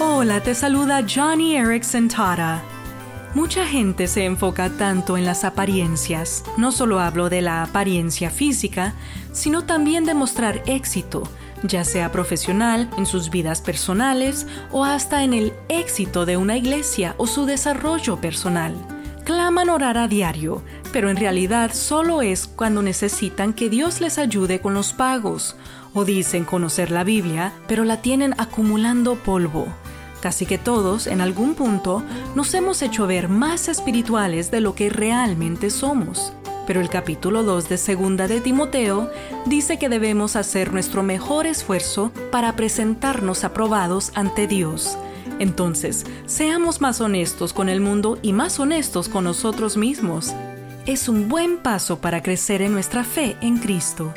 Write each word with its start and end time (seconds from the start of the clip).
Hola, 0.00 0.40
te 0.40 0.54
saluda 0.54 1.04
Johnny 1.12 1.56
Erickson 1.56 2.06
Tara. 2.06 2.62
Mucha 3.34 3.66
gente 3.66 4.06
se 4.06 4.26
enfoca 4.26 4.70
tanto 4.70 5.16
en 5.16 5.24
las 5.24 5.42
apariencias. 5.42 6.44
No 6.56 6.70
solo 6.70 7.00
hablo 7.00 7.28
de 7.28 7.42
la 7.42 7.64
apariencia 7.64 8.30
física, 8.30 8.94
sino 9.32 9.64
también 9.64 10.04
de 10.04 10.14
mostrar 10.14 10.62
éxito, 10.66 11.24
ya 11.64 11.82
sea 11.82 12.12
profesional, 12.12 12.88
en 12.96 13.06
sus 13.06 13.28
vidas 13.30 13.60
personales 13.60 14.46
o 14.70 14.84
hasta 14.84 15.24
en 15.24 15.34
el 15.34 15.52
éxito 15.68 16.26
de 16.26 16.36
una 16.36 16.56
iglesia 16.56 17.16
o 17.18 17.26
su 17.26 17.44
desarrollo 17.44 18.20
personal. 18.20 18.76
Claman 19.24 19.68
orar 19.68 19.98
a 19.98 20.06
diario, 20.06 20.62
pero 20.92 21.10
en 21.10 21.16
realidad 21.16 21.72
solo 21.74 22.22
es 22.22 22.46
cuando 22.46 22.82
necesitan 22.82 23.52
que 23.52 23.68
Dios 23.68 24.00
les 24.00 24.18
ayude 24.18 24.60
con 24.60 24.74
los 24.74 24.92
pagos, 24.92 25.56
o 25.92 26.04
dicen 26.04 26.44
conocer 26.44 26.92
la 26.92 27.02
Biblia, 27.02 27.52
pero 27.66 27.84
la 27.84 28.00
tienen 28.00 28.34
acumulando 28.38 29.16
polvo. 29.16 29.66
Casi 30.20 30.46
que 30.46 30.58
todos, 30.58 31.06
en 31.06 31.20
algún 31.20 31.54
punto, 31.54 32.02
nos 32.34 32.52
hemos 32.54 32.82
hecho 32.82 33.06
ver 33.06 33.28
más 33.28 33.68
espirituales 33.68 34.50
de 34.50 34.60
lo 34.60 34.74
que 34.74 34.90
realmente 34.90 35.70
somos. 35.70 36.32
Pero 36.66 36.80
el 36.80 36.90
capítulo 36.90 37.44
2 37.44 37.68
de 37.68 37.78
Segunda 37.78 38.28
de 38.28 38.40
Timoteo 38.40 39.10
dice 39.46 39.78
que 39.78 39.88
debemos 39.88 40.36
hacer 40.36 40.72
nuestro 40.72 41.02
mejor 41.02 41.46
esfuerzo 41.46 42.12
para 42.30 42.56
presentarnos 42.56 43.44
aprobados 43.44 44.10
ante 44.14 44.46
Dios. 44.46 44.98
Entonces, 45.38 46.04
seamos 46.26 46.80
más 46.80 47.00
honestos 47.00 47.52
con 47.52 47.68
el 47.68 47.80
mundo 47.80 48.18
y 48.20 48.32
más 48.32 48.58
honestos 48.58 49.08
con 49.08 49.24
nosotros 49.24 49.76
mismos. 49.76 50.34
Es 50.84 51.08
un 51.08 51.28
buen 51.28 51.58
paso 51.58 52.00
para 52.00 52.22
crecer 52.22 52.60
en 52.60 52.72
nuestra 52.72 53.04
fe 53.04 53.36
en 53.40 53.58
Cristo. 53.58 54.12